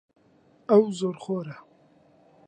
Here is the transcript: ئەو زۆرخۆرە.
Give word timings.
ئەو 0.69 0.83
زۆرخۆرە. 0.99 1.57